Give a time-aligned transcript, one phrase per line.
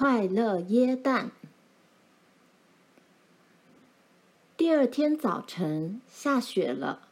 [0.00, 1.30] 快乐耶诞。
[4.56, 7.02] 第二天早晨，下雪了，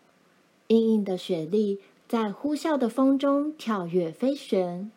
[0.68, 4.90] 硬硬的雪粒在呼啸的风中跳跃飞旋。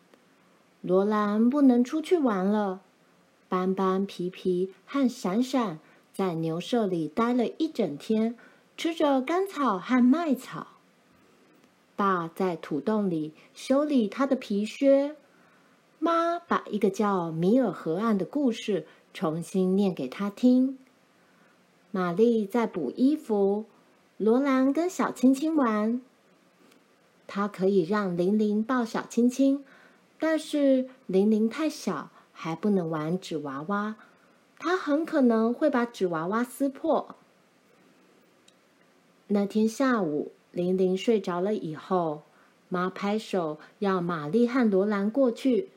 [0.80, 2.80] 罗兰不能出去玩了，
[3.50, 5.78] 斑斑、皮皮和闪闪
[6.14, 8.38] 在牛舍里待了一整天，
[8.74, 10.68] 吃着干草和麦草。
[11.94, 15.14] 爸在土洞里修理他的皮靴。
[16.04, 20.76] 妈把一个叫米尔河岸的故事重新念给他听。
[21.92, 23.66] 玛丽在补衣服，
[24.16, 26.02] 罗兰跟小青青玩。
[27.28, 29.64] 他可以让玲玲抱小青青，
[30.18, 33.94] 但是玲玲太小，还不能玩纸娃娃，
[34.58, 37.14] 她很可能会把纸娃娃撕破。
[39.28, 42.22] 那天下午，玲玲睡着了以后，
[42.68, 45.68] 妈拍手要玛丽和罗兰过去。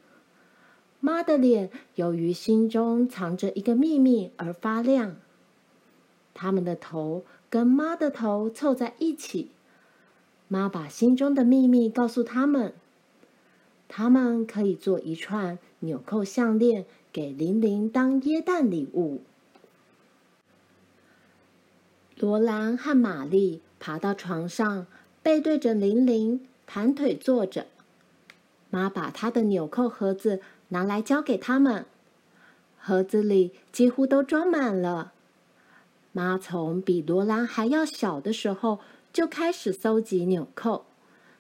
[1.06, 5.18] 妈的脸由于心中藏着一个秘密而发亮。
[6.34, 9.52] 他们的头跟妈的头凑在一起，
[10.48, 12.74] 妈把心中的秘密告诉他们。
[13.88, 19.22] 他们可以做一串纽扣项链给玲玲当耶诞礼物。
[22.18, 24.88] 罗兰和玛丽爬到床上，
[25.22, 27.68] 背对着玲玲，盘腿坐着。
[28.72, 30.42] 妈把她的纽扣盒子。
[30.70, 31.86] 拿来交给他们，
[32.80, 35.14] 盒子里几乎都装满了。
[36.12, 38.80] 妈从比罗兰还要小的时候
[39.12, 40.86] 就开始搜集纽扣，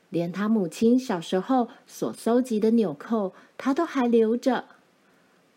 [0.09, 4.66] 连她母亲小时候所搜集的纽扣，她都还留着。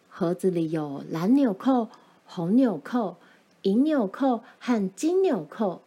[0.08, 1.88] 盒子里有蓝纽扣、
[2.24, 3.16] 红纽扣、
[3.62, 5.82] 银纽扣和金纽扣，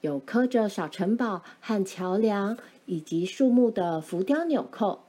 [0.00, 2.56] 有刻着小城堡和桥梁
[2.86, 5.00] 以及树木的浮雕纽扣。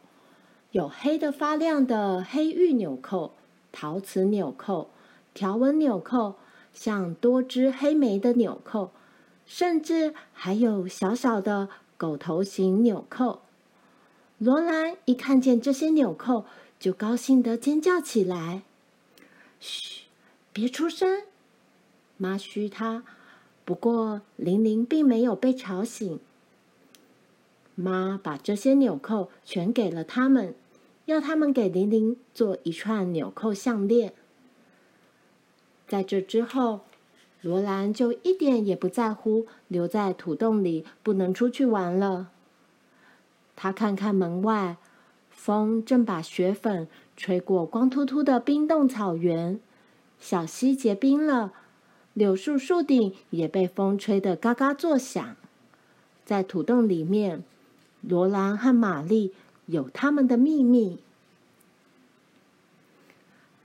[0.72, 3.34] 有黑的发亮的黑玉纽扣、
[3.74, 4.90] 陶瓷纽扣、
[5.34, 6.36] 条纹纽扣，
[6.74, 8.92] 像多只黑莓的纽扣，
[9.46, 11.68] 甚至还有小小的
[11.98, 13.42] 狗头形纽扣。
[14.38, 16.46] 罗兰一看见这些纽扣，
[16.80, 18.64] 就高兴的尖叫起来
[19.60, 20.06] ：“嘘，
[20.54, 21.24] 别出声！”
[22.16, 23.04] 妈嘘她。
[23.66, 26.20] 不过玲玲并没有被吵醒。
[27.76, 30.56] 妈把这些纽扣全给了他们。
[31.06, 34.14] 要他们给玲玲做一串纽扣项链。
[35.88, 36.82] 在这之后，
[37.42, 42.30] 罗兰就一点也不在乎留在土洞里不能出去玩了。
[43.56, 44.78] 他看看门外，
[45.30, 49.60] 风正把雪粉吹过光秃秃的冰冻草原，
[50.20, 51.52] 小溪结冰了，
[52.14, 55.36] 柳树树顶也被风吹得嘎嘎作响。
[56.24, 57.44] 在土洞里面，
[58.02, 59.34] 罗兰和玛丽。
[59.68, 61.00] 有他们的秘密，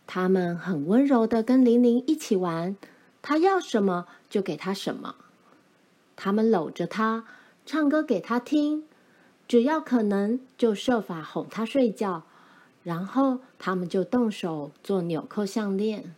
[0.06, 2.76] 他们很温柔的跟玲玲一起玩，
[3.22, 5.16] 她要什么就给她什么。
[6.14, 7.24] 他们搂着她，
[7.64, 8.84] 唱歌给她听，
[9.48, 12.22] 只要可能就设法哄她睡觉，
[12.84, 16.14] 然后他们就动手做纽扣项链。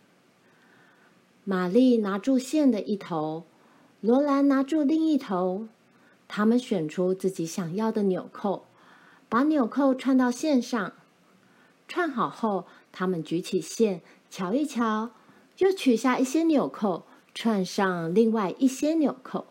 [1.45, 3.45] 玛丽拿住线的一头，
[4.01, 5.67] 罗兰拿住另一头，
[6.29, 8.65] 他们选出自己想要的纽扣。
[9.27, 10.93] 把纽扣串到线上，
[11.87, 15.11] 串好后，他们举起线，瞧一瞧，
[15.57, 19.45] 又取下一些纽扣，串上另外一些纽扣。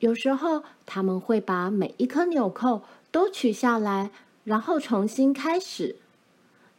[0.00, 4.10] 有时候，他们会把每一颗纽扣都取下来，
[4.44, 5.96] 然后重新开始。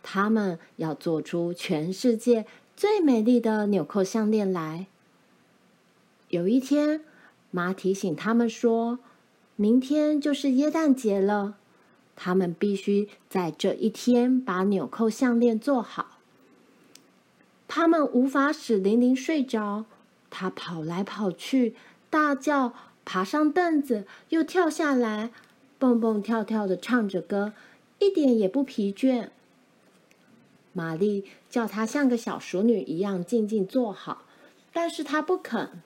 [0.03, 4.85] 他们要做出全世界最美丽的纽扣项链来。
[6.29, 7.03] 有一天，
[7.51, 8.99] 妈提醒他们说
[9.55, 11.57] ：“明天就是耶诞节了。”
[12.15, 16.19] 他们必须在这一天把纽扣项链做好。
[17.67, 19.85] 他们无法使玲玲睡着，
[20.29, 21.75] 她跑来跑去，
[22.09, 22.73] 大叫，
[23.05, 25.31] 爬上凳子，又跳下来，
[25.79, 27.53] 蹦蹦跳跳的唱着歌，
[27.99, 29.29] 一点也不疲倦。
[30.73, 34.25] 玛丽叫她像个小淑女一样静静坐好，
[34.71, 35.81] 但是她不肯。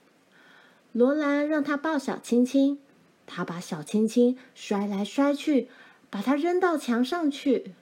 [0.96, 2.80] 罗兰让她抱小青青，
[3.28, 5.68] 她把小青青摔来摔去。
[6.08, 7.74] 把它扔到墙上去。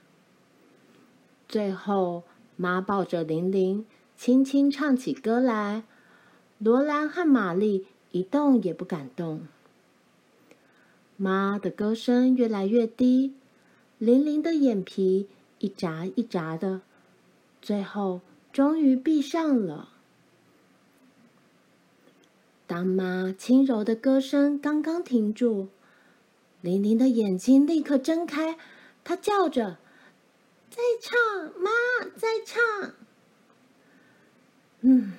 [1.47, 2.23] 最后，
[2.55, 5.83] 妈抱着玲玲，轻轻唱起歌来。
[6.57, 9.45] 罗兰和玛丽一动也不敢动。
[11.15, 13.35] 妈的歌声越来越低，
[13.99, 15.27] 玲玲的眼皮
[15.59, 16.81] 一眨一眨的，
[17.61, 18.21] 最后
[18.51, 19.92] 终于闭上了。
[22.73, 25.69] 当妈轻柔的歌声刚刚停住。
[26.61, 28.57] 玲玲的眼睛立刻睁开，
[29.03, 29.77] 她叫着
[30.71, 31.69] ：“再唱，妈，
[32.17, 32.93] 再唱。
[34.81, 35.13] 嗯，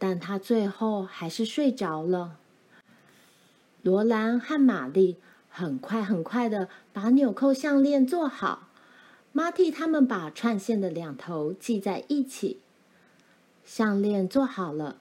[0.00, 2.38] 但他最后还是睡着了。
[3.82, 5.18] 罗兰和玛丽
[5.48, 8.66] 很快很快的把纽扣项链做好，
[9.30, 12.58] 妈替他们把串线的两头系在一起。
[13.64, 14.98] 项链做好了，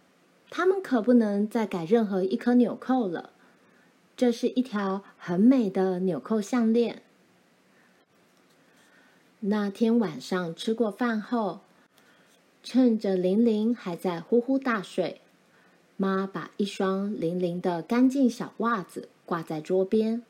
[0.51, 3.31] 他们可不能再改任何一颗纽扣了。
[4.18, 7.01] 这是一条很美的纽扣项链。
[9.39, 11.62] 那天晚上吃过饭后，
[12.62, 15.21] 趁着玲玲还在呼呼大睡，
[15.95, 20.21] 妈把一双玲玲的干净小袜子挂在桌边。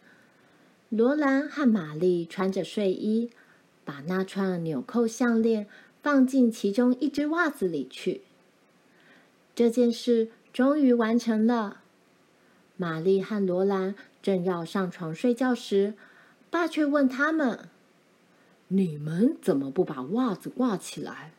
[0.90, 3.32] 罗兰和玛丽穿着睡衣，
[3.84, 5.68] 把那串纽扣项链
[6.04, 8.22] 放进其中一只袜子里去。
[9.62, 11.82] 这件事终于完成了。
[12.78, 15.94] 玛丽和罗兰正要上床睡觉时，
[16.50, 17.70] 爸却问他们
[18.70, 21.34] ：“你们怎么不把袜子挂起来？”“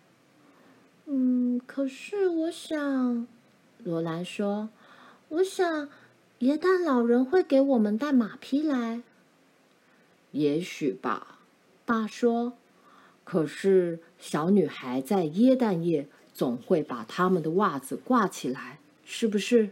[1.06, 3.26] 嗯，可是我想……”
[3.82, 4.68] 罗兰说
[5.26, 5.88] ，“我想，
[6.38, 9.02] 耶诞老人会给我们带马匹来。
[10.30, 11.40] ”“也许吧。”
[11.84, 12.52] 爸说
[13.24, 19.70] ，“可是小女孩在耶诞夜总会把他们的袜子挂起来，是不是？”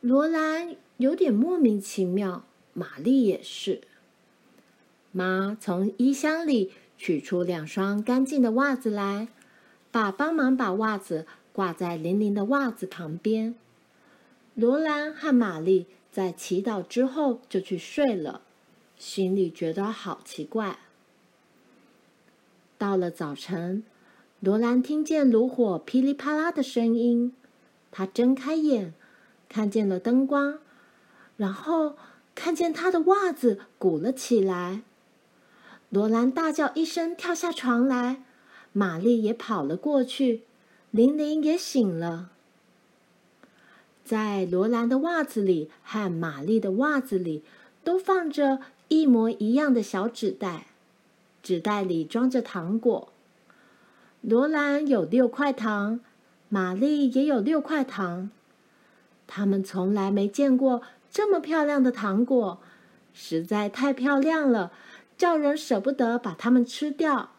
[0.00, 3.80] 罗兰有点莫名其妙，玛丽也是。
[5.10, 9.28] 妈从衣箱里取出两双干净的袜子来，
[9.90, 13.54] 爸帮忙把袜子挂在玲玲的袜子旁边。
[14.54, 18.42] 罗兰和玛丽在祈祷之后就去睡了，
[18.96, 20.78] 心里觉得好奇怪。
[22.78, 23.82] 到了早晨，
[24.40, 27.32] 罗兰听见炉火噼里啪啦的声音，
[27.90, 28.94] 她睁开眼。
[29.48, 30.58] 看见了灯光，
[31.36, 31.94] 然后
[32.34, 34.82] 看见他的袜子鼓了起来。
[35.88, 38.24] 罗兰大叫一声，跳下床来。
[38.72, 40.42] 玛丽也跑了过去，
[40.90, 42.30] 玲玲也醒了。
[44.04, 47.44] 在罗兰的袜子里和玛丽的袜子里
[47.84, 48.58] 都放着
[48.88, 50.66] 一模一样的小纸袋，
[51.40, 53.12] 纸袋里装着糖果。
[54.28, 56.00] 罗兰有六块糖，
[56.48, 58.28] 玛丽也有六块糖。
[59.28, 62.58] 他们从来没见过这么漂亮的糖果，
[63.14, 64.72] 实在太漂亮了，
[65.16, 67.30] 叫人舍不得把它们吃掉。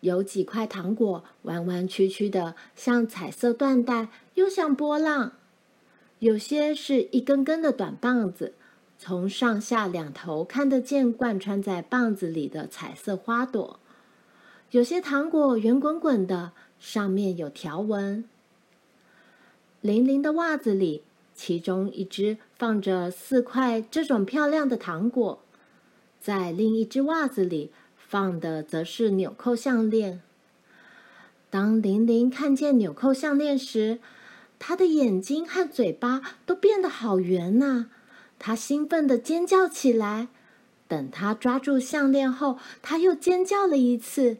[0.00, 5.32] 有几块糖果弯弯曲曲的，像彩色缎带，又像波浪；
[6.20, 8.54] 有些是一根根的短棒子，
[8.98, 13.78] 从上下两头看得见贯穿在棒子里的彩色花朵；
[14.72, 18.24] 有些糖果圆滚滚的，上面有条纹。
[19.82, 21.02] 玲玲的袜子里，
[21.34, 25.42] 其中一只放着四块这种漂亮的糖果，
[26.22, 30.22] 在另一只袜子里放的则是纽扣项链。
[31.50, 33.98] 当玲玲看见纽扣项链时，
[34.58, 37.90] 她的眼睛和嘴巴都变得好圆呐！
[38.38, 40.28] 她兴奋地尖叫起来。
[40.88, 44.38] 等她抓住项链后，她又尖叫了一次。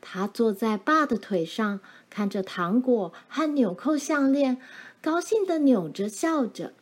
[0.00, 1.80] 他坐在爸的腿上。
[2.10, 4.60] 看着糖果和纽扣项链，
[5.00, 6.72] 高兴地扭着笑着。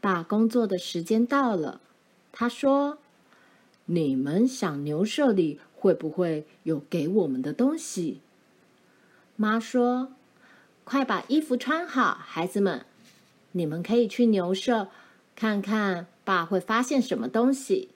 [0.00, 1.80] 爸工作的时间到了，
[2.32, 2.98] 他说
[3.86, 8.20] ：“你们想牛舍里会不会有给我们的东西？”
[9.36, 10.12] 妈说
[10.82, 12.84] ：“快把衣服穿好，孩子们，
[13.52, 14.88] 你们可以去牛舍
[15.36, 17.90] 看看，爸会发现什么东西。”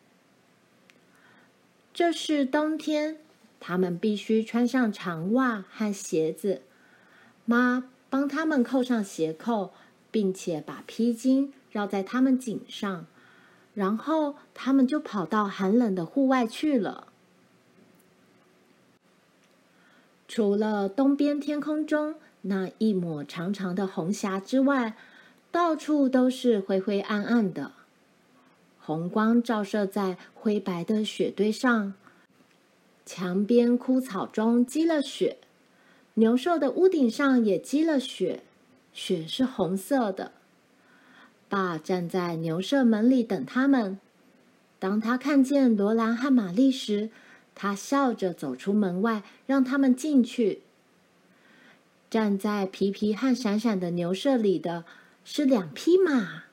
[1.99, 3.17] 这是冬天。
[3.59, 6.63] 他们必须穿上长袜和鞋子。
[7.45, 9.73] 妈帮他们扣上鞋扣，
[10.13, 13.07] 并且把披巾绕在他们颈上，
[13.75, 17.09] 然后他们就跑到寒冷的户外去了。
[20.29, 24.95] 除了东边天空中那一抹长长的红霞之外，
[25.51, 27.73] 到处都是灰灰暗暗的，
[28.89, 31.93] 红光照射在灰白的雪堆上。
[33.05, 35.37] 墙边枯草中积了雪，
[36.15, 38.45] 牛舍的屋顶上也积了雪，
[38.95, 40.33] 雪是红色的。
[41.51, 43.99] 爸站在牛舍门里等他们。
[44.79, 47.11] 当他看见罗兰和玛丽时，
[47.55, 50.63] 他笑着走出门外，让他们进去。
[52.09, 54.87] 站在皮皮和闪闪的牛舍里的
[55.27, 56.45] 是两匹马，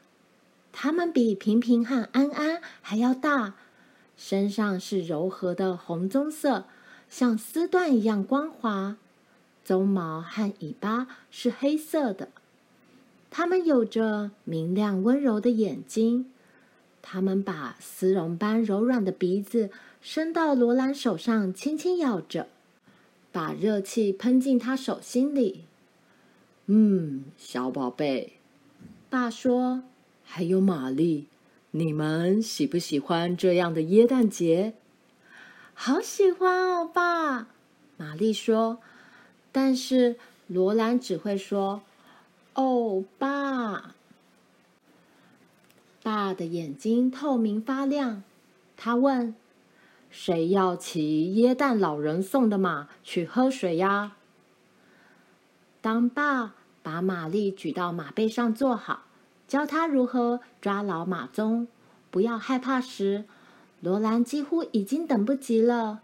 [0.77, 3.53] 它们比平平和安安还要大。
[4.17, 6.65] 身上是柔和的红棕色，
[7.09, 8.97] 像丝缎一样光滑。
[9.65, 12.27] 鬃毛和尾巴是黑色的。
[13.31, 16.29] 它们有着明亮温柔的眼睛。
[17.01, 19.69] 他们把丝绒般柔软的鼻子
[20.01, 22.47] 伸到罗兰手上，轻轻咬着，
[23.31, 25.63] 把热气喷进他手心里。
[26.65, 28.33] 嗯，小宝贝，
[29.09, 29.83] 爸说，
[30.25, 31.27] 还有玛丽，
[31.71, 34.73] 你们喜不喜欢这样的耶诞节？
[35.73, 37.47] 好喜欢哦，爸。
[37.97, 38.79] 玛丽说，
[39.51, 40.17] 但是
[40.47, 41.83] 罗兰只会说
[42.55, 43.95] ：“哦，爸。”
[46.03, 48.23] 爸的眼睛透明发亮，
[48.75, 49.33] 他问
[50.11, 54.17] ：“谁要骑耶诞老人送的马去喝水呀？”
[55.81, 56.53] 当爸
[56.83, 59.05] 把玛丽举到马背上坐好，
[59.47, 61.67] 教他如何抓牢马鬃，
[62.09, 63.25] 不要害怕时，
[63.79, 66.01] 罗兰几乎已经等不及了。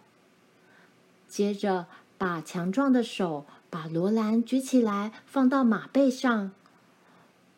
[1.27, 6.51] 接着，把强壮的手把罗兰举起来，放到马背上。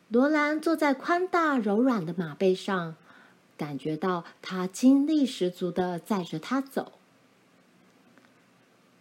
[0.09, 2.95] 罗兰坐在宽大柔软的马背上，
[3.57, 6.93] 感觉到他精力十足的载着他走。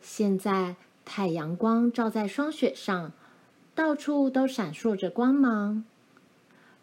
[0.01, 3.13] 现在太阳光照在霜雪上，
[3.75, 5.85] 到处都闪烁着光芒。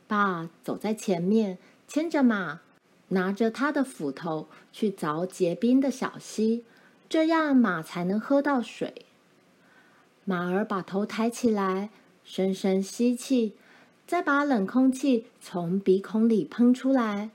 [0.09, 2.61] 爸走在前面，牵着马，
[3.09, 6.65] 拿着他的斧头去凿结冰的小溪，
[7.07, 9.05] 这样马才能喝到水。
[10.25, 11.91] 马儿把头抬起来，
[12.23, 13.53] 深深吸气。
[14.07, 17.29] 再把冷空气从鼻孔里喷出来，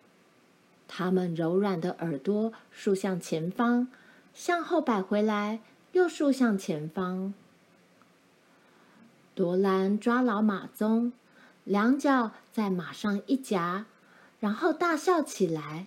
[0.89, 3.87] 它们柔软的耳朵竖向前方，
[4.35, 5.61] 向后摆回来，
[5.93, 7.33] 又竖向前方。
[9.37, 11.13] 罗兰抓牢马鬃，
[11.65, 13.87] 两脚在马上一夹，
[14.41, 15.87] 然后大笑起来。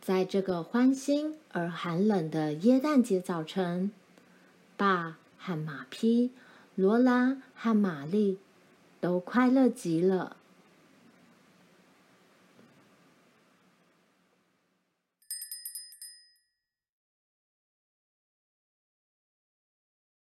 [0.00, 3.90] 在这个欢欣而寒冷的耶诞节早晨，
[4.76, 6.30] 爸和马匹，
[6.74, 8.38] 罗拉和玛丽。
[9.00, 10.36] 都快乐极了。